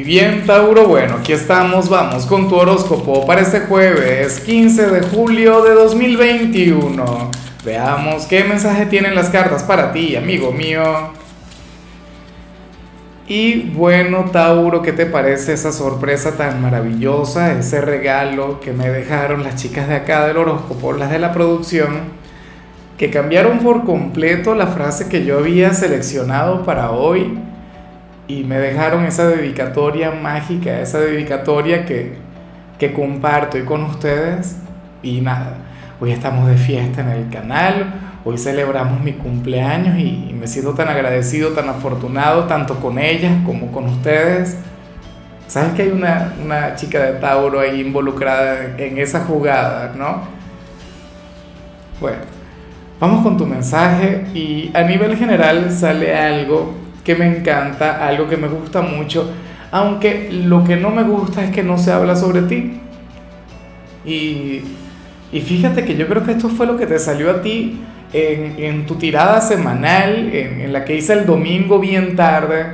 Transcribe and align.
Y 0.00 0.02
bien, 0.02 0.46
Tauro, 0.46 0.88
bueno, 0.88 1.16
aquí 1.16 1.34
estamos, 1.34 1.90
vamos 1.90 2.24
con 2.24 2.48
tu 2.48 2.56
horóscopo 2.56 3.26
para 3.26 3.42
este 3.42 3.60
jueves 3.60 4.40
15 4.40 4.86
de 4.86 5.02
julio 5.02 5.62
de 5.62 5.74
2021. 5.74 7.30
Veamos 7.66 8.24
qué 8.24 8.42
mensaje 8.44 8.86
tienen 8.86 9.14
las 9.14 9.28
cartas 9.28 9.62
para 9.62 9.92
ti, 9.92 10.16
amigo 10.16 10.52
mío. 10.52 10.82
Y 13.28 13.68
bueno, 13.74 14.30
Tauro, 14.32 14.80
¿qué 14.80 14.94
te 14.94 15.04
parece 15.04 15.52
esa 15.52 15.70
sorpresa 15.70 16.34
tan 16.34 16.62
maravillosa, 16.62 17.52
ese 17.58 17.82
regalo 17.82 18.58
que 18.58 18.72
me 18.72 18.88
dejaron 18.88 19.42
las 19.42 19.56
chicas 19.56 19.86
de 19.86 19.96
acá 19.96 20.26
del 20.26 20.38
horóscopo, 20.38 20.94
las 20.94 21.10
de 21.10 21.18
la 21.18 21.34
producción? 21.34 22.18
que 22.96 23.08
cambiaron 23.08 23.60
por 23.60 23.86
completo 23.86 24.54
la 24.54 24.66
frase 24.66 25.08
que 25.08 25.24
yo 25.24 25.38
había 25.38 25.72
seleccionado 25.72 26.64
para 26.66 26.90
hoy 26.90 27.38
y 28.30 28.44
me 28.44 28.58
dejaron 28.58 29.04
esa 29.04 29.26
dedicatoria 29.26 30.12
mágica, 30.12 30.80
esa 30.80 31.00
dedicatoria 31.00 31.84
que, 31.84 32.12
que 32.78 32.92
comparto 32.92 33.58
y 33.58 33.62
con 33.62 33.82
ustedes. 33.82 34.56
Y 35.02 35.20
nada, 35.20 35.54
hoy 36.00 36.12
estamos 36.12 36.48
de 36.48 36.56
fiesta 36.56 37.00
en 37.00 37.08
el 37.08 37.28
canal, 37.28 37.92
hoy 38.24 38.38
celebramos 38.38 39.00
mi 39.00 39.14
cumpleaños 39.14 39.98
y, 39.98 40.36
me 40.40 40.46
siento 40.46 40.72
tan 40.72 40.88
agradecido, 40.88 41.50
tan 41.50 41.68
afortunado, 41.68 42.44
tanto 42.44 42.76
con 42.76 42.98
ellas 42.98 43.32
como 43.44 43.72
con 43.72 43.84
ustedes. 43.86 44.56
¿Sabes 45.48 45.74
que 45.74 45.82
hay 45.82 45.90
una, 45.90 46.32
una 46.42 46.76
chica 46.76 47.00
de 47.00 47.18
Tauro 47.18 47.60
ahí 47.60 47.80
involucrada 47.80 48.76
en 48.78 48.96
esa 48.96 49.20
jugada, 49.20 49.92
no? 49.96 50.22
Bueno 52.00 52.40
Vamos 53.00 53.22
con 53.22 53.38
tu 53.38 53.46
mensaje 53.46 54.26
y 54.34 54.70
a 54.74 54.82
nivel 54.82 55.16
general 55.16 55.72
sale 55.72 56.14
algo 56.14 56.74
que 57.04 57.14
me 57.14 57.26
encanta, 57.26 58.06
algo 58.06 58.28
que 58.28 58.36
me 58.36 58.48
gusta 58.48 58.82
mucho, 58.82 59.30
aunque 59.70 60.30
lo 60.32 60.64
que 60.64 60.76
no 60.76 60.90
me 60.90 61.02
gusta 61.02 61.44
es 61.44 61.50
que 61.50 61.62
no 61.62 61.78
se 61.78 61.92
habla 61.92 62.16
sobre 62.16 62.42
ti. 62.42 62.80
Y, 64.04 64.62
y 65.32 65.40
fíjate 65.40 65.84
que 65.84 65.96
yo 65.96 66.08
creo 66.08 66.24
que 66.24 66.32
esto 66.32 66.48
fue 66.48 66.66
lo 66.66 66.76
que 66.76 66.86
te 66.86 66.98
salió 66.98 67.30
a 67.30 67.42
ti 67.42 67.80
en, 68.12 68.62
en 68.62 68.86
tu 68.86 68.96
tirada 68.96 69.40
semanal, 69.40 70.30
en, 70.32 70.72
la 70.72 70.84
que 70.84 70.96
hice 70.96 71.12
el 71.12 71.26
domingo 71.26 71.78
bien 71.78 72.16
tarde. 72.16 72.66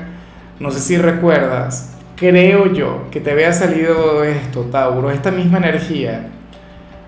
No 0.58 0.70
sé 0.70 0.80
si 0.80 0.96
recuerdas, 0.96 1.96
creo 2.16 2.72
yo 2.72 3.08
que 3.10 3.20
te 3.20 3.32
había 3.32 3.52
salido 3.52 4.24
esto, 4.24 4.62
Tauro, 4.62 5.10
esta 5.10 5.30
misma 5.30 5.58
energía. 5.58 6.28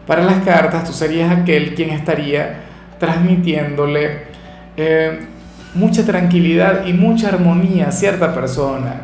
Para 0.07 0.23
las 0.23 0.45
cartas 0.45 0.85
tú 0.85 0.93
serías 0.93 1.31
aquel 1.31 1.75
quien 1.75 1.91
estaría 1.91 2.61
transmitiéndole 2.99 4.23
eh, 4.77 5.19
mucha 5.75 6.05
tranquilidad 6.05 6.87
y 6.87 6.93
mucha 6.93 7.29
armonía 7.29 7.89
a 7.89 7.93
cierta 7.93 8.35
persona. 8.35 9.03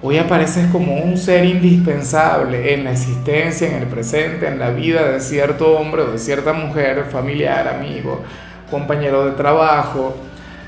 Hoy 0.00 0.16
apareces 0.16 0.70
como 0.70 0.96
un 0.96 1.18
ser 1.18 1.44
indispensable 1.44 2.72
en 2.74 2.84
la 2.84 2.92
existencia, 2.92 3.68
en 3.68 3.82
el 3.82 3.88
presente, 3.88 4.46
en 4.46 4.58
la 4.58 4.70
vida 4.70 5.08
de 5.08 5.20
cierto 5.20 5.76
hombre 5.76 6.02
o 6.02 6.12
de 6.12 6.18
cierta 6.18 6.52
mujer, 6.52 7.06
familiar, 7.10 7.66
amigo, 7.66 8.22
compañero 8.70 9.24
de 9.24 9.32
trabajo, 9.32 10.16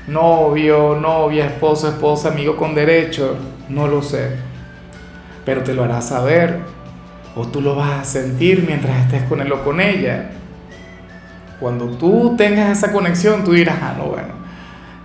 novio, 0.07 0.97
novia, 0.99 1.45
esposo, 1.45 1.87
esposa, 1.87 2.29
amigo 2.29 2.57
con 2.57 2.75
derecho, 2.75 3.37
no 3.69 3.87
lo 3.87 4.01
sé. 4.01 4.31
Pero 5.45 5.63
te 5.63 5.73
lo 5.73 5.85
harás 5.85 6.09
saber 6.09 6.59
o 7.35 7.47
tú 7.47 7.61
lo 7.61 7.75
vas 7.75 8.01
a 8.01 8.03
sentir 8.03 8.65
mientras 8.67 9.05
estés 9.05 9.23
con 9.23 9.39
él 9.39 9.51
o 9.53 9.63
con 9.63 9.79
ella. 9.79 10.31
Cuando 11.59 11.85
tú 11.85 12.35
tengas 12.37 12.77
esa 12.77 12.91
conexión, 12.91 13.43
tú 13.43 13.53
dirás, 13.53 13.77
ah, 13.81 13.95
no, 13.97 14.05
bueno, 14.05 14.41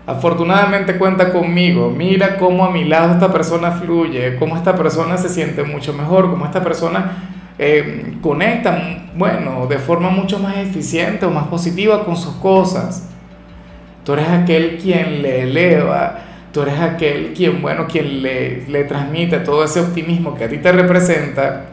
afortunadamente 0.06 0.96
cuenta 0.96 1.32
conmigo, 1.32 1.90
mira 1.90 2.38
cómo 2.38 2.64
a 2.64 2.70
mi 2.70 2.84
lado 2.84 3.12
esta 3.12 3.32
persona 3.32 3.72
fluye, 3.72 4.36
cómo 4.36 4.56
esta 4.56 4.76
persona 4.76 5.16
se 5.16 5.28
siente 5.28 5.64
mucho 5.64 5.92
mejor, 5.92 6.30
cómo 6.30 6.44
esta 6.44 6.62
persona 6.62 7.12
eh, 7.58 8.16
conecta, 8.20 8.78
bueno, 9.16 9.66
de 9.66 9.78
forma 9.78 10.10
mucho 10.10 10.38
más 10.38 10.56
eficiente 10.58 11.26
o 11.26 11.30
más 11.30 11.48
positiva 11.48 12.04
con 12.04 12.16
sus 12.16 12.34
cosas. 12.36 13.10
Tú 14.04 14.12
eres 14.12 14.28
aquel 14.28 14.78
quien 14.78 15.22
le 15.22 15.42
eleva, 15.42 16.18
tú 16.52 16.62
eres 16.62 16.78
aquel 16.78 17.32
quien, 17.34 17.60
bueno, 17.60 17.86
quien 17.88 18.22
le, 18.22 18.66
le 18.68 18.84
transmite 18.84 19.40
todo 19.40 19.64
ese 19.64 19.80
optimismo 19.80 20.34
que 20.34 20.44
a 20.44 20.48
ti 20.48 20.58
te 20.58 20.70
representa 20.70 21.66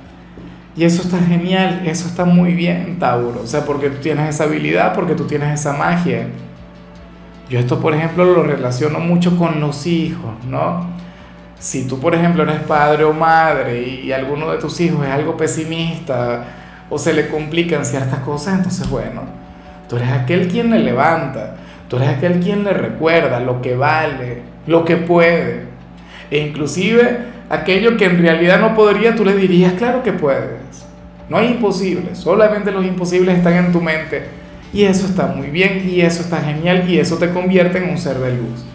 y 0.75 0.86
eso 0.86 1.03
está 1.03 1.19
genial, 1.19 1.84
eso 1.86 2.07
está 2.07 2.25
muy 2.25 2.53
bien, 2.53 2.97
Tauro. 2.97 3.41
O 3.44 3.47
sea, 3.47 3.63
porque 3.63 3.90
tú 3.90 3.97
tienes 4.02 4.30
esa 4.30 4.46
habilidad, 4.46 4.96
porque 4.96 5.13
tú 5.13 5.25
tienes 5.25 5.59
esa 5.59 5.74
magia. 5.74 6.28
Yo 7.50 7.59
esto, 7.59 7.80
por 7.80 7.94
ejemplo, 7.94 8.24
lo 8.26 8.44
relaciono 8.44 9.00
mucho 9.00 9.38
con 9.38 9.59
los 9.59 9.86
hijos, 9.86 10.34
¿no? 10.48 10.88
Si 11.59 11.88
tú, 11.88 12.00
por 12.00 12.16
ejemplo, 12.16 12.44
eres 12.44 12.62
padre 12.62 13.04
o 13.04 13.14
madre 13.14 13.81
y, 13.81 14.12
alguno 14.12 14.52
de 14.52 14.58
tus 14.58 14.80
hijos 14.81 15.06
es 15.06 15.12
algo 15.12 15.38
pesimista 15.38 16.46
o 16.90 16.98
se 16.98 17.14
le 17.14 17.28
complican 17.28 17.86
ciertas 17.86 18.20
cosas, 18.20 18.58
entonces, 18.58 18.90
bueno, 18.90 19.22
tú 19.88 19.96
eres 19.98 20.12
aquel 20.12 20.48
quien 20.48 20.72
le 20.72 20.80
levanta, 20.80 21.56
tú 21.88 21.98
eres 21.98 22.09
aquel 22.09 22.40
quien 22.40 22.64
le 22.64 22.74
recuerda 22.74 23.40
lo 23.40 23.62
que 23.62 23.75
vale, 23.75 24.42
lo 24.68 24.84
que 24.84 24.98
puede. 24.98 25.64
E 26.31 26.40
inclusive 26.40 27.20
aquello 27.50 27.98
que 27.98 28.06
en 28.06 28.20
realidad 28.22 28.60
no 28.60 28.75
podría, 28.75 29.16
tú 29.16 29.24
le 29.24 29.36
dirías, 29.36 29.74
claro 29.74 30.04
que 30.04 30.14
puedes. 30.14 30.86
No 31.30 31.38
hay 31.38 31.48
imposibles, 31.48 32.18
solamente 32.18 32.72
los 32.72 32.86
imposibles 32.86 33.38
están 33.38 33.54
en 33.54 33.72
tu 33.72 33.81
mente. 33.81 34.43
Y 34.73 34.85
eso 34.85 35.06
está 35.06 35.28
muy 35.28 35.47
bien, 35.47 35.88
y 35.88 36.01
eso 36.01 36.22
está 36.23 36.41
genial, 36.41 36.89
y 36.89 36.97
eso 36.97 37.17
te 37.17 37.29
convierte 37.29 37.78
en 37.78 37.91
un 37.91 37.97
ser 37.97 38.17
de 38.17 38.34
luz. 38.34 38.66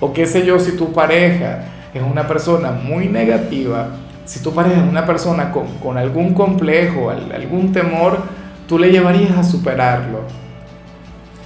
O 0.00 0.12
qué 0.12 0.26
sé 0.26 0.44
yo, 0.44 0.58
si 0.58 0.72
tu 0.76 0.92
pareja 0.92 1.64
es 1.94 2.02
una 2.02 2.26
persona 2.26 2.72
muy 2.72 3.06
negativa, 3.08 3.90
si 4.24 4.42
tu 4.42 4.52
pareja 4.52 4.82
es 4.82 4.88
una 4.88 5.06
persona 5.06 5.52
con, 5.52 5.66
con 5.78 5.96
algún 5.96 6.34
complejo, 6.34 7.10
algún 7.10 7.72
temor, 7.72 8.18
tú 8.66 8.78
le 8.78 8.90
llevarías 8.90 9.38
a 9.38 9.44
superarlo. 9.44 10.22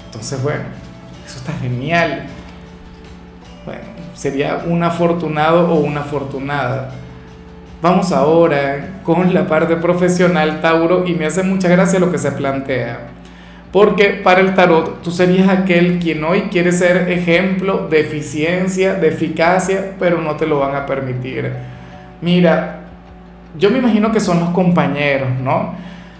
Entonces, 0.06 0.42
bueno, 0.42 0.64
eso 1.24 1.36
está 1.38 1.52
genial. 1.52 2.24
Bueno, 3.64 3.82
sería 4.14 4.64
un 4.66 4.82
afortunado 4.82 5.70
o 5.70 5.80
una 5.80 6.00
afortunada. 6.00 6.90
Vamos 7.80 8.12
ahora 8.12 9.00
con 9.02 9.32
la 9.32 9.46
parte 9.46 9.76
profesional, 9.76 10.60
Tauro, 10.60 11.06
y 11.06 11.14
me 11.14 11.26
hace 11.26 11.42
mucha 11.42 11.68
gracia 11.68 11.98
lo 11.98 12.10
que 12.10 12.18
se 12.18 12.32
plantea. 12.32 12.98
Porque 13.72 14.20
para 14.22 14.40
el 14.40 14.54
tarot 14.54 15.02
tú 15.02 15.10
serías 15.10 15.48
aquel 15.48 15.98
quien 15.98 16.22
hoy 16.24 16.42
quiere 16.50 16.72
ser 16.72 17.10
ejemplo 17.10 17.88
de 17.88 18.00
eficiencia, 18.00 18.94
de 18.94 19.08
eficacia, 19.08 19.94
pero 19.98 20.20
no 20.20 20.36
te 20.36 20.46
lo 20.46 20.60
van 20.60 20.76
a 20.76 20.84
permitir. 20.84 21.50
Mira, 22.20 22.80
yo 23.58 23.70
me 23.70 23.78
imagino 23.78 24.12
que 24.12 24.20
son 24.20 24.40
los 24.40 24.50
compañeros, 24.50 25.28
¿no? 25.42 25.74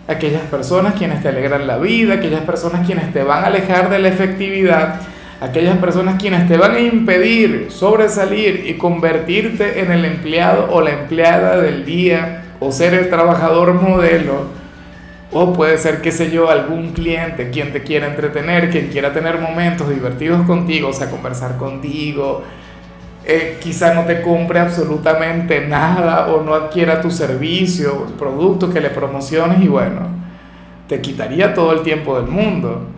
Aquellas 0.08 0.42
personas 0.42 0.94
quienes 0.94 1.22
te 1.22 1.28
alegran 1.28 1.66
la 1.66 1.76
vida, 1.76 2.14
aquellas 2.14 2.40
personas 2.40 2.86
quienes 2.86 3.12
te 3.12 3.22
van 3.22 3.44
a 3.44 3.48
alejar 3.48 3.90
de 3.90 3.98
la 3.98 4.08
efectividad 4.08 5.00
aquellas 5.42 5.76
personas 5.78 6.22
quienes 6.22 6.46
te 6.46 6.56
van 6.56 6.76
a 6.76 6.80
impedir 6.80 7.66
sobresalir 7.70 8.64
y 8.68 8.74
convertirte 8.74 9.80
en 9.80 9.90
el 9.90 10.04
empleado 10.04 10.68
o 10.70 10.80
la 10.80 10.90
empleada 10.90 11.60
del 11.60 11.84
día 11.84 12.44
o 12.60 12.70
ser 12.70 12.94
el 12.94 13.10
trabajador 13.10 13.74
modelo. 13.74 14.61
O 15.32 15.52
puede 15.52 15.78
ser, 15.78 16.02
qué 16.02 16.12
sé 16.12 16.30
yo, 16.30 16.50
algún 16.50 16.92
cliente 16.92 17.50
quien 17.50 17.72
te 17.72 17.82
quiera 17.82 18.06
entretener, 18.06 18.70
quien 18.70 18.88
quiera 18.88 19.12
tener 19.12 19.38
momentos 19.38 19.88
divertidos 19.88 20.46
contigo, 20.46 20.88
o 20.88 20.92
sea, 20.92 21.10
conversar 21.10 21.56
contigo. 21.56 22.42
Eh, 23.24 23.58
quizá 23.62 23.94
no 23.94 24.04
te 24.04 24.20
compre 24.20 24.58
absolutamente 24.58 25.66
nada 25.66 26.26
o 26.28 26.42
no 26.42 26.54
adquiera 26.54 27.00
tu 27.00 27.10
servicio, 27.10 28.06
el 28.08 28.14
producto 28.14 28.70
que 28.70 28.80
le 28.80 28.90
promociones 28.90 29.62
y 29.62 29.68
bueno, 29.68 30.08
te 30.88 31.00
quitaría 31.00 31.54
todo 31.54 31.72
el 31.72 31.82
tiempo 31.82 32.20
del 32.20 32.28
mundo 32.28 32.88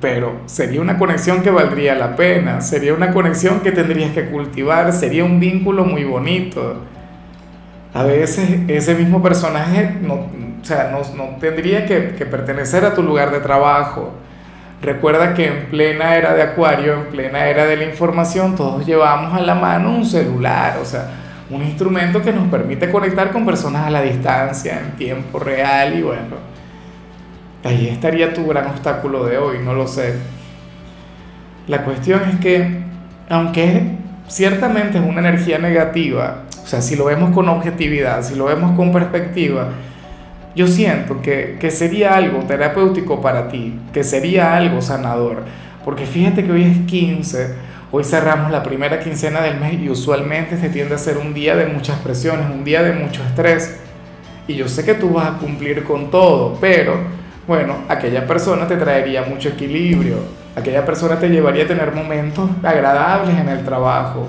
pero 0.00 0.42
sería 0.46 0.80
una 0.80 0.98
conexión 0.98 1.42
que 1.42 1.50
valdría 1.50 1.94
la 1.94 2.14
pena, 2.14 2.60
sería 2.60 2.94
una 2.94 3.12
conexión 3.12 3.60
que 3.60 3.72
tendrías 3.72 4.12
que 4.12 4.26
cultivar, 4.26 4.92
sería 4.92 5.24
un 5.24 5.40
vínculo 5.40 5.84
muy 5.84 6.04
bonito. 6.04 6.76
A 7.94 8.04
veces 8.04 8.60
ese 8.68 8.94
mismo 8.94 9.22
personaje 9.22 9.96
no, 10.02 10.26
o 10.60 10.64
sea, 10.64 10.90
no, 10.90 11.00
no 11.16 11.36
tendría 11.38 11.86
que, 11.86 12.14
que, 12.16 12.26
pertenecer 12.26 12.84
a 12.84 12.94
tu 12.94 13.02
lugar 13.02 13.30
de 13.30 13.40
trabajo. 13.40 14.12
Recuerda 14.80 15.34
que 15.34 15.46
en 15.46 15.66
plena 15.66 16.16
era 16.16 16.34
de 16.34 16.42
Acuario, 16.42 16.94
en 16.94 17.06
plena 17.06 17.46
era 17.46 17.66
de 17.66 17.76
la 17.76 17.84
información, 17.84 18.54
todos 18.54 18.86
llevamos 18.86 19.34
a 19.34 19.40
la 19.40 19.54
mano 19.54 19.90
un 19.90 20.04
celular, 20.04 20.78
o 20.80 20.84
sea, 20.84 21.08
un 21.50 21.62
instrumento 21.62 22.22
que 22.22 22.32
nos 22.32 22.48
permite 22.48 22.90
conectar 22.90 23.32
con 23.32 23.44
personas 23.44 23.86
a 23.86 23.90
la 23.90 24.02
distancia, 24.02 24.78
en 24.80 24.92
tiempo 24.96 25.38
real 25.38 25.98
y 25.98 26.02
bueno, 26.02 26.48
Ahí 27.64 27.88
estaría 27.88 28.32
tu 28.32 28.46
gran 28.46 28.66
obstáculo 28.66 29.24
de 29.24 29.36
hoy, 29.36 29.58
no 29.64 29.74
lo 29.74 29.88
sé. 29.88 30.14
La 31.66 31.84
cuestión 31.84 32.22
es 32.30 32.36
que, 32.36 32.82
aunque 33.28 33.96
ciertamente 34.28 34.98
es 34.98 35.04
una 35.04 35.20
energía 35.20 35.58
negativa, 35.58 36.44
o 36.62 36.66
sea, 36.66 36.80
si 36.80 36.94
lo 36.94 37.06
vemos 37.06 37.30
con 37.30 37.48
objetividad, 37.48 38.22
si 38.22 38.36
lo 38.36 38.44
vemos 38.44 38.76
con 38.76 38.92
perspectiva, 38.92 39.68
yo 40.54 40.66
siento 40.66 41.20
que, 41.22 41.56
que 41.60 41.70
sería 41.70 42.14
algo 42.14 42.40
terapéutico 42.40 43.20
para 43.20 43.48
ti, 43.48 43.78
que 43.92 44.04
sería 44.04 44.56
algo 44.56 44.82
sanador. 44.82 45.44
Porque 45.84 46.06
fíjate 46.06 46.44
que 46.44 46.52
hoy 46.52 46.64
es 46.64 46.78
15, 46.86 47.68
Hoy 47.90 48.04
cerramos 48.04 48.50
la 48.50 48.62
primera 48.62 49.00
quincena 49.00 49.40
del 49.40 49.58
mes 49.58 49.80
y 49.80 49.88
usualmente 49.88 50.56
este 50.56 50.68
tiende 50.68 50.94
a 50.94 50.98
ser 50.98 51.16
un 51.16 51.32
día 51.32 51.56
de 51.56 51.64
muchas 51.64 51.98
presiones, 52.00 52.44
un 52.50 52.62
día 52.62 52.82
de 52.82 52.92
mucho 52.92 53.22
estrés. 53.24 53.78
Y 54.46 54.56
yo 54.56 54.68
sé 54.68 54.84
que 54.84 54.92
tú 54.92 55.14
vas 55.14 55.28
a 55.28 55.38
cumplir 55.38 55.84
con 55.84 56.10
todo, 56.10 56.58
pero 56.60 56.98
bueno, 57.46 57.76
aquella 57.88 58.26
persona 58.26 58.68
te 58.68 58.76
traería 58.76 59.22
mucho 59.22 59.48
equilibrio, 59.48 60.18
aquella 60.54 60.84
persona 60.84 61.18
te 61.18 61.30
llevaría 61.30 61.64
a 61.64 61.66
tener 61.66 61.94
momentos 61.94 62.50
agradables 62.62 63.38
en 63.38 63.48
el 63.48 63.64
trabajo. 63.64 64.28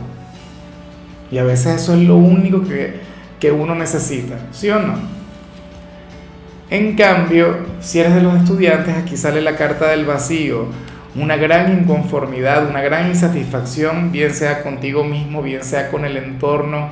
Y 1.30 1.38
a 1.38 1.44
veces 1.44 1.82
eso 1.82 1.94
es 1.96 2.00
lo 2.00 2.16
único 2.16 2.64
que, 2.64 2.94
que 3.42 3.52
uno 3.52 3.76
necesita, 3.76 4.38
¿sí 4.52 4.70
o 4.70 4.80
no? 4.80 5.19
En 6.70 6.96
cambio, 6.96 7.58
si 7.80 8.00
eres 8.00 8.14
de 8.16 8.22
los 8.22 8.36
estudiantes, 8.36 8.96
aquí 8.96 9.18
sale 9.18 9.42
la 9.42 9.56
carta 9.56 9.90
del 9.90 10.06
vacío 10.06 10.68
una 11.16 11.38
gran 11.38 11.72
inconformidad, 11.74 12.68
una 12.70 12.82
gran 12.82 13.08
insatisfacción, 13.08 14.12
bien 14.12 14.34
sea 14.34 14.62
contigo 14.62 15.04
mismo, 15.04 15.42
bien 15.42 15.64
sea 15.64 15.90
con 15.90 16.06
el 16.06 16.18
entorno, 16.18 16.90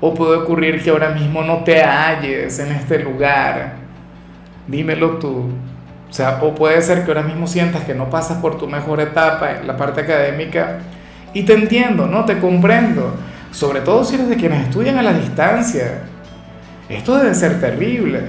o 0.00 0.14
puede 0.14 0.36
ocurrir 0.36 0.82
que 0.82 0.90
ahora 0.90 1.10
mismo 1.10 1.42
no 1.42 1.62
te 1.64 1.82
halles 1.82 2.58
en 2.58 2.72
este 2.72 2.98
lugar. 2.98 3.74
Dímelo 4.66 5.18
tú. 5.18 5.50
O 6.10 6.12
sea, 6.12 6.40
o 6.42 6.54
puede 6.54 6.80
ser 6.82 7.04
que 7.04 7.10
ahora 7.10 7.22
mismo 7.22 7.46
sientas 7.46 7.84
que 7.84 7.94
no 7.94 8.10
pasas 8.10 8.38
por 8.38 8.58
tu 8.58 8.66
mejor 8.66 9.00
etapa 9.00 9.52
en 9.52 9.66
la 9.66 9.76
parte 9.76 10.02
académica 10.02 10.78
y 11.32 11.42
te 11.42 11.54
entiendo, 11.54 12.06
¿no? 12.06 12.24
Te 12.24 12.38
comprendo. 12.38 13.14
Sobre 13.50 13.80
todo 13.80 14.04
si 14.04 14.16
eres 14.16 14.28
de 14.28 14.36
quienes 14.36 14.64
estudian 14.64 14.98
a 14.98 15.02
la 15.02 15.12
distancia. 15.12 16.02
Esto 16.88 17.16
debe 17.18 17.34
ser 17.34 17.60
terrible. 17.60 18.20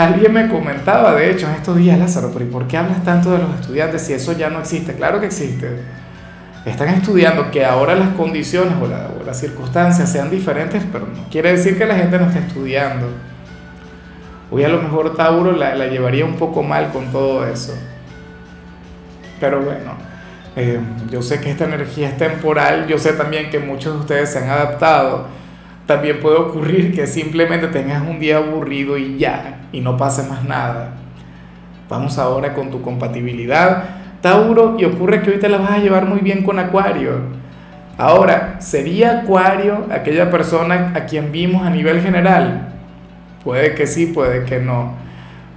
Alguien 0.00 0.32
me 0.32 0.48
comentaba, 0.48 1.14
de 1.14 1.30
hecho, 1.30 1.46
en 1.46 1.56
estos 1.56 1.76
días, 1.76 1.98
Lázaro, 1.98 2.30
pero 2.32 2.46
¿y 2.46 2.48
por 2.48 2.66
qué 2.66 2.78
hablas 2.78 3.04
tanto 3.04 3.32
de 3.32 3.38
los 3.40 3.60
estudiantes 3.60 4.00
si 4.00 4.14
eso 4.14 4.32
ya 4.32 4.48
no 4.48 4.60
existe? 4.60 4.94
Claro 4.94 5.20
que 5.20 5.26
existe. 5.26 5.78
Están 6.64 6.88
estudiando 6.88 7.50
que 7.50 7.66
ahora 7.66 7.94
las 7.94 8.08
condiciones 8.14 8.72
o, 8.80 8.88
las 9.26 9.38
circunstancias 9.38 10.10
sean 10.10 10.30
diferentes, 10.30 10.84
pero 10.90 11.06
no 11.06 11.28
quiere 11.30 11.52
decir 11.52 11.76
que 11.76 11.84
la 11.84 11.96
gente 11.96 12.18
no 12.18 12.28
esté 12.28 12.38
estudiando. 12.38 13.08
Hoy 14.50 14.64
a 14.64 14.68
lo 14.68 14.80
mejor 14.80 15.14
Tauro 15.14 15.52
la, 15.52 15.74
llevaría 15.88 16.24
un 16.24 16.36
poco 16.36 16.62
mal 16.62 16.88
con 16.92 17.12
todo 17.12 17.46
eso. 17.46 17.74
Pero 19.38 19.60
bueno, 19.60 19.92
eh, 20.56 20.80
yo 21.10 21.20
sé 21.20 21.42
que 21.42 21.50
esta 21.50 21.66
energía 21.66 22.08
es 22.08 22.16
temporal, 22.16 22.86
yo 22.86 22.98
sé 22.98 23.12
también 23.12 23.50
que 23.50 23.58
muchos 23.58 23.92
de 23.92 24.00
ustedes 24.00 24.32
se 24.32 24.38
han 24.38 24.48
adaptado 24.48 25.26
también 25.90 26.20
puede 26.20 26.36
ocurrir 26.36 26.94
que 26.94 27.04
simplemente 27.08 27.66
tengas 27.66 28.00
un 28.00 28.20
día 28.20 28.36
aburrido 28.36 28.96
y 28.96 29.18
ya, 29.18 29.62
y 29.72 29.80
no 29.80 29.96
pase 29.96 30.22
más 30.28 30.44
nada. 30.44 30.92
Vamos 31.88 32.16
ahora 32.16 32.54
con 32.54 32.70
tu 32.70 32.80
compatibilidad, 32.80 33.82
Tauro, 34.20 34.76
y 34.78 34.84
ocurre 34.84 35.20
que 35.20 35.30
hoy 35.30 35.38
te 35.38 35.48
la 35.48 35.58
vas 35.58 35.72
a 35.72 35.78
llevar 35.78 36.06
muy 36.06 36.20
bien 36.20 36.44
con 36.44 36.60
Acuario. 36.60 37.14
Ahora, 37.98 38.60
¿sería 38.60 39.22
Acuario 39.22 39.88
aquella 39.90 40.30
persona 40.30 40.92
a 40.94 41.06
quien 41.06 41.32
vimos 41.32 41.66
a 41.66 41.70
nivel 41.70 42.00
general? 42.00 42.68
Puede 43.42 43.74
que 43.74 43.88
sí, 43.88 44.06
puede 44.06 44.44
que 44.44 44.60
no. 44.60 44.94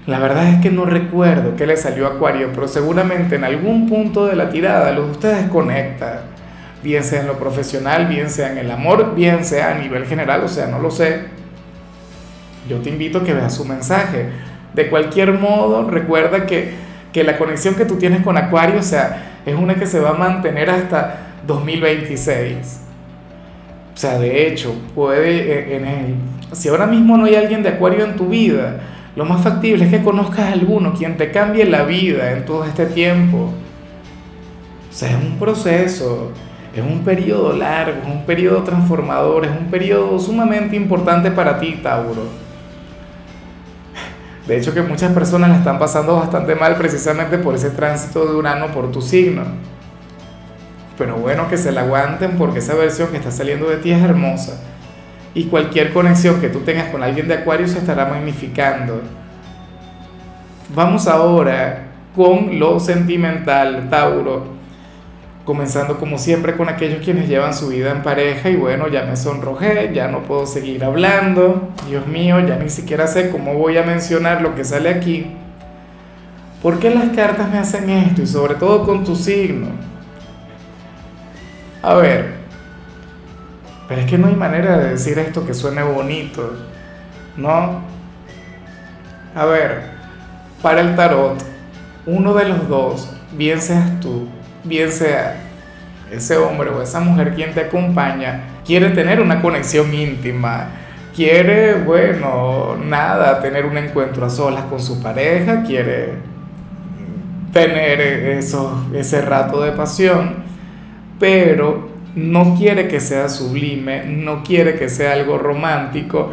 La 0.08 0.18
verdad 0.18 0.50
es 0.50 0.62
que 0.64 0.72
no 0.72 0.86
recuerdo 0.86 1.56
qué 1.56 1.68
le 1.68 1.78
salió 1.78 2.08
a 2.08 2.16
Acuario, 2.16 2.50
pero 2.56 2.68
seguramente 2.68 3.36
en 3.36 3.44
algún 3.44 3.88
punto 3.88 4.26
de 4.26 4.36
la 4.36 4.50
tirada 4.50 4.94
los 4.94 5.06
de 5.06 5.12
ustedes 5.12 5.46
conecta 5.50 6.24
bien 6.84 7.04
sea 7.04 7.22
en 7.22 7.28
lo 7.28 7.40
profesional, 7.40 8.08
bien 8.08 8.30
sea 8.30 8.52
en 8.52 8.58
el 8.58 8.70
amor, 8.70 9.16
bien 9.16 9.44
sea 9.46 9.72
a 9.72 9.80
nivel 9.80 10.06
general, 10.06 10.44
o 10.44 10.48
sea, 10.48 10.68
no 10.68 10.80
lo 10.80 10.92
sé. 10.92 11.22
Yo 12.70 12.78
te 12.78 12.90
invito 12.90 13.20
a 13.20 13.24
que 13.24 13.34
veas 13.34 13.56
su 13.56 13.66
mensaje. 13.66 14.30
De 14.74 14.90
cualquier 14.90 15.34
modo, 15.34 15.90
recuerda 15.90 16.46
que, 16.46 16.74
que 17.12 17.24
la 17.24 17.38
conexión 17.38 17.76
que 17.76 17.86
tú 17.86 17.96
tienes 17.96 18.22
con 18.22 18.38
Acuario, 18.38 18.80
o 18.80 18.84
sea, 18.84 19.40
es 19.46 19.56
una 19.56 19.76
que 19.76 19.86
se 19.86 20.00
va 20.00 20.12
a 20.12 20.14
mantener 20.14 20.70
hasta 20.70 21.18
2026. 21.48 22.82
O 23.94 23.98
sea, 23.98 24.18
de 24.20 24.48
hecho, 24.48 24.74
puede 24.96 25.76
en 25.76 26.34
si 26.54 26.70
ahora 26.70 26.86
mismo 26.86 27.18
no 27.18 27.26
hay 27.26 27.36
alguien 27.36 27.64
de 27.64 27.70
Acuario 27.70 28.06
en 28.06 28.16
tu 28.16 28.28
vida, 28.28 28.80
lo 29.16 29.26
más 29.26 29.42
factible 29.42 29.86
es 29.86 29.92
que 29.92 30.04
conozcas 30.04 30.40
a 30.40 30.54
alguno 30.54 30.94
quien 30.94 31.18
te 31.18 31.32
cambie 31.32 31.66
la 31.66 31.84
vida 31.84 32.32
en 32.32 32.46
todo 32.46 32.66
este 32.66 32.86
tiempo. 32.88 33.50
O 34.90 34.94
sea, 34.96 35.10
es 35.12 35.24
un 35.24 35.38
proceso. 35.38 36.32
Es 36.74 36.81
un 36.81 37.04
periodo 37.04 37.54
largo, 37.54 38.02
es 38.02 38.08
un 38.08 38.25
periodo 38.25 38.64
transformador, 38.64 39.46
es 39.46 39.52
un 39.52 39.68
periodo 39.68 40.18
sumamente 40.18 40.75
importante 40.75 41.30
para 41.30 41.60
ti, 41.60 41.80
Tauro. 41.84 42.24
De 44.48 44.58
hecho 44.58 44.74
que 44.74 44.81
muchas 44.81 45.12
personas 45.12 45.52
la 45.52 45.58
están 45.58 45.78
pasando 45.78 46.16
bastante 46.16 46.56
mal 46.56 46.75
precisamente 46.75 47.38
por 47.38 47.54
ese 47.54 47.70
tránsito 47.70 48.25
de 48.25 48.36
Urano 48.36 48.68
por 48.70 48.92
tu 48.92 49.04
signo. 49.04 49.44
Pero 50.98 51.18
bueno, 51.18 51.48
que 51.48 51.58
se 51.58 51.72
la 51.72 51.81
aguanten 51.81 52.38
porque 52.38 52.60
esa 52.60 52.74
versión 52.74 53.10
que 53.10 53.18
está 53.18 53.30
saliendo 53.30 53.70
de 53.70 53.78
ti 53.78 53.92
es 53.92 54.02
hermosa. 54.02 54.60
Y 55.36 55.46
cualquier 55.46 55.94
conexión 55.94 56.42
que 56.42 56.50
tú 56.50 56.62
tengas 56.62 56.90
con 56.90 57.04
alguien 57.04 57.28
de 57.28 57.36
Acuario 57.36 57.68
se 57.68 57.78
estará 57.78 58.08
magnificando. 58.08 59.00
Vamos 60.74 61.08
ahora 61.08 61.84
con 62.16 62.58
lo 62.58 62.80
sentimental, 62.80 63.90
Tauro 63.92 64.62
comenzando 65.45 65.98
como 65.98 66.18
siempre 66.18 66.56
con 66.56 66.69
aquellos 66.69 67.04
quienes 67.04 67.28
llevan 67.28 67.54
su 67.54 67.68
vida 67.68 67.92
en 67.92 68.01
pareja 68.01 68.50
y 68.50 68.56
bueno, 68.56 68.88
ya 68.88 69.04
me 69.04 69.18
sonrojé, 69.18 69.92
ya 69.94 70.07
no 70.07 70.24
puedo 70.24 70.45
seguir 70.45 70.84
hablando, 70.84 71.69
Dios 71.90 72.07
mío, 72.07 72.40
ya 72.48 72.56
ni 72.56 72.69
siquiera 72.69 73.07
sé 73.07 73.30
cómo 73.30 73.56
voy 73.56 73.78
a 73.78 73.84
mencionar 73.84 74.42
lo 74.42 74.56
que 74.56 74.63
sale 74.63 74.90
aquí. 74.90 75.28
¿Por 76.62 76.80
qué 76.80 76.90
las 76.90 77.10
cartas 77.10 77.50
me 77.51 77.60
hacen 77.60 77.90
esto? 77.90 78.22
Y 78.22 78.28
sobre 78.28 78.56
todo 78.56 78.86
con 78.86 79.04
tu 79.04 79.18
signo. 79.18 79.68
A 81.81 81.96
ver, 81.96 82.36
pero 83.89 84.00
es 84.00 84.07
que 84.07 84.18
no 84.18 84.28
hay 84.28 84.36
manera 84.36 84.78
de 84.78 84.92
decir 84.92 85.19
esto 85.19 85.46
que 85.46 85.54
suene 85.54 85.84
bonito, 85.84 86.54
¿no? 87.36 87.81
A 89.36 89.46
ver, 89.46 89.81
para 90.62 90.80
el 90.80 90.96
tarot, 90.96 91.44
uno 92.06 92.34
de 92.34 92.48
los 92.48 92.69
dos, 92.69 93.10
bien 93.34 93.62
seas 93.62 94.00
tú, 94.00 94.30
bien 94.63 94.92
sea 94.92 95.36
ese 96.12 96.38
hombre 96.38 96.69
o 96.69 96.81
esa 96.81 97.00
mujer 97.00 97.33
quien 97.33 97.54
te 97.54 97.62
acompaña, 97.62 98.44
quiere 98.65 98.89
tener 98.89 99.19
una 99.19 99.42
conexión 99.42 99.94
íntima, 99.94 100.69
quiere, 101.15 101.75
bueno, 101.75 102.77
nada, 102.77 103.42
tener 103.42 103.65
un 103.65 103.77
encuentro 103.77 104.25
a 104.25 104.30
solas 104.30 104.65
con 104.65 104.80
su 104.80 105.01
pareja, 105.01 105.63
quiere 105.63 106.13
tener 107.51 108.01
ese 108.01 109.21
rato 109.21 109.62
de 109.62 109.71
pasión, 109.71 110.44
pero 111.19 111.89
no 112.15 112.56
quiere 112.56 112.88
que 112.88 113.00
sea 113.00 113.30
sublime, 113.30 114.06
no 114.06 114.44
quiere 114.44 114.75
que 114.75 114.89
sea 114.89 115.13
algo 115.13 115.38
romántico, 115.38 116.31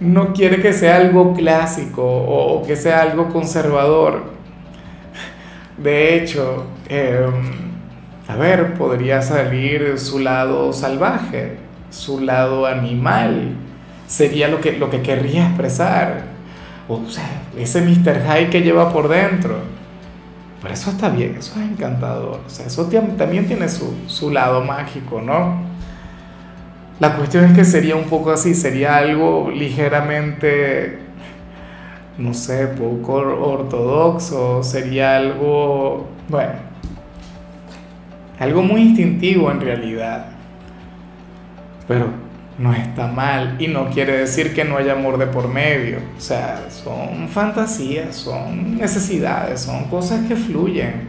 no 0.00 0.32
quiere 0.32 0.60
que 0.60 0.72
sea 0.72 0.96
algo 0.96 1.34
clásico 1.34 2.02
o, 2.04 2.62
que 2.66 2.76
sea 2.76 3.02
algo 3.02 3.28
conservador. 3.28 4.37
De 5.82 6.16
hecho, 6.16 6.66
em, 6.88 7.32
a 8.26 8.36
ver, 8.36 8.74
podría 8.74 9.22
salir 9.22 9.98
su 9.98 10.18
lado 10.18 10.72
salvaje, 10.72 11.56
su 11.90 12.20
lado 12.20 12.66
animal, 12.66 13.54
sería 14.06 14.48
lo 14.48 14.60
que, 14.60 14.72
lo 14.72 14.90
que 14.90 15.02
querría 15.02 15.46
expresar. 15.46 16.24
O 16.88 17.08
sea, 17.08 17.24
ese 17.56 17.82
Mr. 17.82 18.22
High 18.26 18.50
que 18.50 18.62
lleva 18.62 18.92
por 18.92 19.08
dentro. 19.08 19.56
Pero 20.60 20.74
eso 20.74 20.90
está 20.90 21.08
bien, 21.08 21.36
eso 21.38 21.52
es 21.60 21.70
encantador. 21.70 22.40
O 22.44 22.50
sea, 22.50 22.66
eso 22.66 22.88
también 23.16 23.46
tiene 23.46 23.68
su, 23.68 23.94
su 24.06 24.30
lado 24.30 24.64
mágico, 24.64 25.20
¿no? 25.20 25.62
La 26.98 27.14
cuestión 27.14 27.44
es 27.44 27.52
que 27.52 27.64
sería 27.64 27.94
un 27.94 28.04
poco 28.04 28.32
así, 28.32 28.54
sería 28.54 28.96
algo 28.96 29.52
ligeramente, 29.54 30.98
no 32.18 32.34
sé, 32.34 32.66
poco 32.66 33.14
ortodoxo, 33.14 34.62
sería 34.62 35.16
algo, 35.16 36.08
bueno, 36.28 36.52
algo 38.38 38.62
muy 38.62 38.82
instintivo 38.82 39.50
en 39.50 39.60
realidad. 39.60 40.26
Pero 41.86 42.06
no 42.58 42.74
está 42.74 43.06
mal 43.06 43.56
y 43.60 43.68
no 43.68 43.88
quiere 43.88 44.18
decir 44.18 44.52
que 44.52 44.64
no 44.64 44.76
haya 44.76 44.92
amor 44.92 45.16
de 45.16 45.26
por 45.26 45.48
medio. 45.48 45.98
O 46.16 46.20
sea, 46.20 46.66
son 46.70 47.28
fantasías, 47.28 48.16
son 48.16 48.76
necesidades, 48.76 49.60
son 49.60 49.84
cosas 49.84 50.26
que 50.26 50.34
fluyen. 50.34 51.08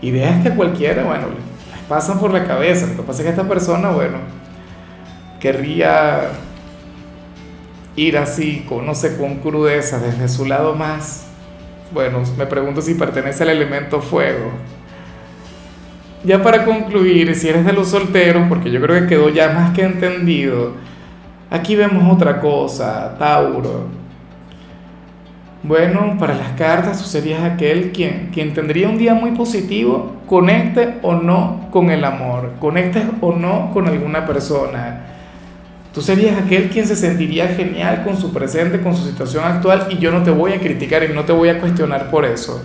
Ideas 0.00 0.42
que 0.42 0.50
cualquiera, 0.50 1.02
bueno, 1.04 1.26
les 1.28 1.82
pasan 1.88 2.20
por 2.20 2.32
la 2.32 2.44
cabeza. 2.44 2.86
Lo 2.86 2.96
que 2.96 3.02
pasa 3.02 3.20
es 3.20 3.24
que 3.24 3.30
esta 3.30 3.48
persona, 3.48 3.90
bueno, 3.90 4.18
querría 5.40 6.30
ir 7.96 8.18
así, 8.18 8.64
con, 8.68 8.86
no 8.86 8.94
sé, 8.94 9.16
con 9.16 9.36
crudeza, 9.36 9.98
desde 9.98 10.28
su 10.28 10.46
lado 10.46 10.74
más, 10.74 11.26
bueno, 11.92 12.22
me 12.38 12.46
pregunto 12.46 12.82
si 12.82 12.94
pertenece 12.94 13.42
al 13.42 13.50
elemento 13.50 14.00
fuego 14.00 14.52
ya 16.22 16.42
para 16.42 16.64
concluir, 16.64 17.34
si 17.34 17.48
eres 17.48 17.64
de 17.64 17.72
los 17.72 17.88
solteros, 17.88 18.44
porque 18.48 18.70
yo 18.70 18.80
creo 18.80 19.00
que 19.00 19.06
quedó 19.08 19.28
ya 19.30 19.50
más 19.50 19.72
que 19.72 19.82
entendido, 19.82 20.72
aquí 21.50 21.76
vemos 21.76 22.12
otra 22.12 22.40
cosa, 22.40 23.16
Tauro. 23.18 24.00
Bueno, 25.62 26.16
para 26.18 26.34
las 26.34 26.52
cartas 26.52 26.98
tú 26.98 27.04
serías 27.04 27.42
aquel 27.42 27.92
quien, 27.92 28.30
quien 28.32 28.54
tendría 28.54 28.88
un 28.88 28.98
día 28.98 29.14
muy 29.14 29.32
positivo, 29.32 30.16
conecte 30.26 30.98
o 31.02 31.14
no 31.14 31.68
con 31.70 31.90
el 31.90 32.04
amor, 32.04 32.52
conecte 32.58 33.02
o 33.20 33.32
no 33.32 33.70
con 33.72 33.86
alguna 33.86 34.26
persona. 34.26 35.06
Tú 35.92 36.00
serías 36.00 36.38
aquel 36.38 36.68
quien 36.70 36.86
se 36.86 36.94
sentiría 36.94 37.48
genial 37.48 38.04
con 38.04 38.16
su 38.16 38.32
presente, 38.32 38.80
con 38.80 38.96
su 38.96 39.04
situación 39.08 39.44
actual 39.44 39.88
y 39.90 39.98
yo 39.98 40.12
no 40.12 40.22
te 40.22 40.30
voy 40.30 40.52
a 40.52 40.60
criticar 40.60 41.02
y 41.02 41.12
no 41.12 41.24
te 41.24 41.32
voy 41.32 41.48
a 41.48 41.58
cuestionar 41.58 42.10
por 42.10 42.24
eso. 42.24 42.62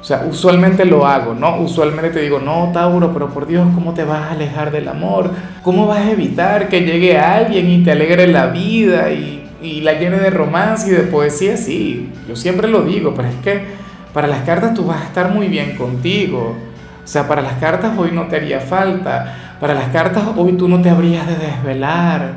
O 0.00 0.04
sea, 0.04 0.26
usualmente 0.28 0.84
lo 0.84 1.06
hago, 1.06 1.34
¿no? 1.34 1.58
Usualmente 1.60 2.10
te 2.10 2.20
digo, 2.20 2.40
no, 2.40 2.70
Tauro, 2.72 3.12
pero 3.12 3.28
por 3.28 3.46
Dios, 3.46 3.68
¿cómo 3.74 3.94
te 3.94 4.04
vas 4.04 4.22
a 4.22 4.32
alejar 4.32 4.70
del 4.70 4.88
amor? 4.88 5.30
¿Cómo 5.62 5.86
vas 5.86 6.00
a 6.00 6.10
evitar 6.10 6.68
que 6.68 6.80
llegue 6.80 7.18
alguien 7.18 7.68
y 7.70 7.84
te 7.84 7.92
alegre 7.92 8.26
la 8.26 8.46
vida 8.46 9.10
y 9.10 9.80
la 9.80 9.92
llene 9.92 10.18
de 10.18 10.30
romance 10.30 10.88
y 10.88 10.90
de 10.90 11.04
poesía, 11.04 11.56
sí, 11.56 12.10
yo 12.28 12.34
siempre 12.34 12.66
lo 12.68 12.82
digo, 12.82 13.14
pero 13.14 13.28
es 13.28 13.36
que 13.36 13.62
para 14.12 14.26
las 14.26 14.42
cartas 14.42 14.74
tú 14.74 14.84
vas 14.84 15.02
a 15.02 15.04
estar 15.04 15.30
muy 15.30 15.48
bien 15.48 15.76
contigo. 15.76 16.56
O 17.02 17.06
sea, 17.06 17.26
para 17.26 17.42
las 17.42 17.54
cartas 17.54 17.96
hoy 17.96 18.10
no 18.12 18.26
te 18.26 18.36
haría 18.36 18.60
falta. 18.60 19.51
Para 19.62 19.74
las 19.74 19.90
cartas 19.90 20.24
hoy 20.36 20.54
tú 20.54 20.66
no 20.66 20.82
te 20.82 20.90
habrías 20.90 21.24
de 21.24 21.36
desvelar 21.36 22.32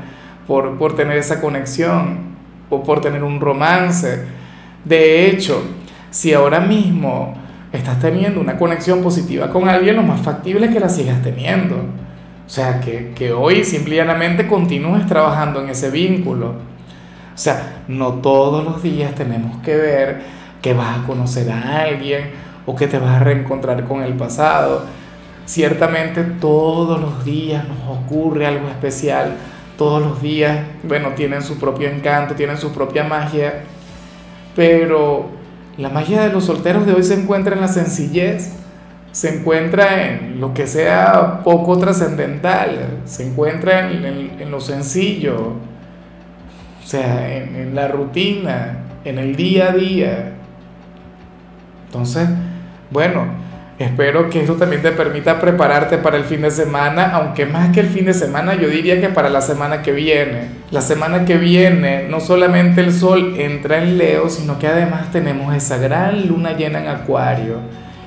por, 0.46 0.78
por 0.78 0.96
tener 0.96 1.18
esa 1.18 1.42
conexión 1.42 2.20
o 2.70 2.84
por 2.84 3.02
tener 3.02 3.24
un 3.24 3.40
romance. 3.40 4.26
De 4.84 5.26
hecho, 5.26 5.60
si 6.12 6.34
ahora 6.34 6.60
mismo 6.60 7.34
estás 7.72 8.00
teniendo 8.00 8.40
una 8.40 8.58
conexión 8.58 9.02
positiva 9.02 9.50
con 9.50 9.68
alguien, 9.68 9.96
lo 9.96 10.04
más 10.04 10.22
factible 10.22 10.68
es 10.68 10.72
que 10.72 10.80
la 10.80 10.88
sigas 10.88 11.24
teniendo. 11.24 11.78
O 11.78 12.50
sea, 12.50 12.80
que, 12.80 13.14
que 13.16 13.34
hoy 13.34 13.64
simplemente 13.64 14.46
continúes 14.46 15.08
trabajando 15.08 15.64
en 15.64 15.70
ese 15.70 15.90
vínculo. 15.90 16.50
O 16.50 17.38
sea, 17.38 17.82
no 17.88 18.14
todos 18.22 18.64
los 18.64 18.84
días 18.84 19.16
tenemos 19.16 19.58
que 19.64 19.76
ver 19.76 20.22
que 20.62 20.76
vas 20.76 21.00
a 21.00 21.08
conocer 21.08 21.52
a 21.52 21.86
alguien 21.86 22.30
o 22.68 22.76
que 22.76 22.86
te 22.86 23.00
vas 23.00 23.20
a 23.20 23.24
reencontrar 23.24 23.84
con 23.86 24.04
el 24.04 24.14
pasado. 24.14 24.84
Ciertamente 25.46 26.24
todos 26.24 27.00
los 27.00 27.24
días 27.24 27.66
nos 27.68 27.98
ocurre 27.98 28.48
algo 28.48 28.68
especial, 28.68 29.36
todos 29.78 30.02
los 30.02 30.22
días, 30.22 30.60
bueno, 30.84 31.10
tienen 31.16 31.42
su 31.42 31.60
propio 31.60 31.90
encanto, 31.90 32.36
tienen 32.36 32.58
su 32.58 32.72
propia 32.72 33.04
magia, 33.04 33.64
pero 34.56 35.30
la 35.78 35.90
magia 35.90 36.24
de 36.24 36.32
los 36.32 36.46
solteros 36.46 36.86
de 36.86 36.94
hoy 36.94 37.04
se 37.04 37.14
encuentra 37.14 37.56
en 37.56 37.62
la 37.62 37.68
sencillez, 37.68 38.54
se 39.12 39.38
encuentra 39.38 40.08
en 40.08 40.40
lo 40.42 40.54
que 40.54 40.68
sea 40.68 41.42
poco 41.44 41.78
trascendental, 41.78 43.02
se 43.06 43.28
encuentra 43.28 43.92
en, 43.92 44.06
en 44.40 44.52
lo 44.52 44.60
sencillo, 44.60 45.54
o 46.86 46.88
sea, 46.88 47.36
en, 47.36 47.74
la 47.74 47.88
rutina, 47.88 48.78
en 49.04 49.18
el 49.18 49.36
día 49.36 49.70
a 49.70 49.72
día. 49.72 50.34
Entonces, 51.88 52.30
bueno, 52.92 53.26
espero 53.78 54.30
que 54.30 54.42
eso 54.42 54.54
también 54.54 54.82
te 54.82 54.92
permita 54.92 55.40
prepararte 55.40 55.98
para 55.98 56.18
el 56.18 56.24
fin 56.24 56.42
de 56.42 56.52
semana, 56.52 57.12
aunque 57.14 57.46
más 57.46 57.72
que 57.72 57.82
el 57.82 57.88
fin 57.88 58.06
de 58.06 58.14
semana, 58.14 58.56
yo 58.56 58.70
diría 58.70 59.02
que 59.02 59.10
para 59.10 59.30
la 59.30 59.42
semana 59.42 59.82
que 59.82 59.92
viene. 59.92 60.50
La 60.72 60.82
semana 60.82 61.26
que 61.26 61.38
viene, 61.38 62.08
no 62.10 62.20
solamente 62.20 62.82
el 62.82 62.94
sol 62.94 63.36
entra 63.38 63.82
en 63.82 63.98
Leo, 63.98 64.30
sino 64.30 64.58
que 64.60 64.68
además 64.68 65.12
tenemos 65.12 65.54
esa 65.56 65.78
gran 65.78 66.28
luna 66.28 66.54
llena 66.54 66.80
en 66.80 66.88
Acuario. 66.88 67.60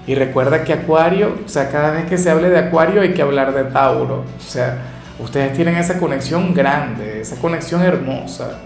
Y 0.06 0.14
recuerda 0.14 0.64
que 0.64 0.72
Acuario, 0.72 1.36
o 1.44 1.48
sea, 1.48 1.68
cada 1.68 1.90
vez 1.90 2.06
que 2.06 2.16
se 2.16 2.30
hable 2.30 2.48
de 2.48 2.58
Acuario 2.58 3.02
hay 3.02 3.12
que 3.12 3.20
hablar 3.20 3.52
de 3.52 3.64
Tauro. 3.64 4.24
O 4.38 4.40
sea, 4.40 4.78
ustedes 5.18 5.52
tienen 5.52 5.76
esa 5.76 5.98
conexión 5.98 6.54
grande, 6.54 7.20
esa 7.20 7.36
conexión 7.36 7.82
hermosa. 7.82 8.58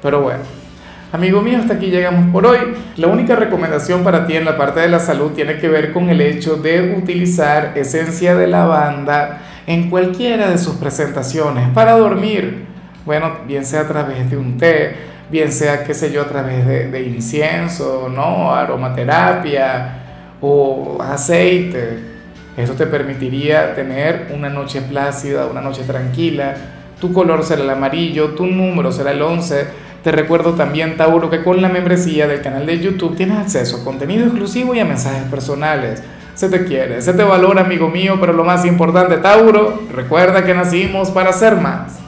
Pero 0.00 0.22
bueno, 0.22 0.44
amigo 1.16 1.40
mío, 1.40 1.58
hasta 1.58 1.74
aquí 1.74 1.86
llegamos 1.86 2.30
por 2.30 2.44
hoy. 2.44 2.58
La 2.96 3.06
única 3.06 3.36
recomendación 3.36 4.04
para 4.04 4.26
ti 4.26 4.36
en 4.36 4.44
la 4.44 4.58
parte 4.58 4.80
de 4.80 4.88
la 4.88 5.00
salud 5.00 5.32
tiene 5.32 5.56
que 5.56 5.66
ver 5.66 5.90
con 5.92 6.10
el 6.10 6.20
hecho 6.20 6.56
de 6.56 6.94
utilizar 6.94 7.72
esencia 7.74 8.34
de 8.34 8.46
lavanda 8.46 9.40
en 9.66 9.88
cualquiera 9.88 10.50
de 10.50 10.58
sus 10.58 10.76
presentaciones 10.76 11.70
para 11.70 11.96
dormir. 11.96 12.66
Bueno, 13.06 13.32
bien 13.46 13.64
sea 13.64 13.80
a 13.82 13.88
través 13.88 14.30
de 14.30 14.36
un 14.36 14.58
té, 14.58 14.94
bien 15.30 15.52
sea, 15.52 15.84
qué 15.84 15.94
sé 15.94 16.12
yo, 16.12 16.20
a 16.20 16.28
través 16.28 16.66
de, 16.66 16.90
de 16.90 17.02
incienso, 17.04 18.10
¿no? 18.14 18.54
Aromaterapia 18.54 19.94
o 20.42 20.98
aceite. 21.00 21.98
Eso 22.58 22.74
te 22.74 22.86
permitiría 22.86 23.74
tener 23.74 24.30
una 24.34 24.50
noche 24.50 24.82
plácida, 24.82 25.46
una 25.46 25.62
noche 25.62 25.82
tranquila. 25.84 26.54
Tu 27.00 27.10
color 27.14 27.42
será 27.42 27.62
el 27.62 27.70
amarillo, 27.70 28.34
tu 28.34 28.44
número 28.46 28.92
será 28.92 29.12
el 29.12 29.22
11 29.22 29.85
te 30.06 30.12
recuerdo 30.12 30.54
también, 30.54 30.96
Tauro, 30.96 31.30
que 31.30 31.42
con 31.42 31.60
la 31.60 31.68
membresía 31.68 32.28
del 32.28 32.40
canal 32.40 32.64
de 32.64 32.78
YouTube 32.78 33.16
tienes 33.16 33.38
acceso 33.38 33.78
a 33.78 33.84
contenido 33.84 34.24
exclusivo 34.24 34.72
y 34.72 34.78
a 34.78 34.84
mensajes 34.84 35.24
personales. 35.24 36.00
Se 36.36 36.48
te 36.48 36.64
quiere, 36.64 37.02
se 37.02 37.12
te 37.12 37.24
valora, 37.24 37.62
amigo 37.62 37.88
mío, 37.88 38.16
pero 38.20 38.32
lo 38.32 38.44
más 38.44 38.64
importante, 38.64 39.16
Tauro, 39.16 39.82
recuerda 39.92 40.44
que 40.44 40.54
nacimos 40.54 41.10
para 41.10 41.32
ser 41.32 41.56
más. 41.56 42.05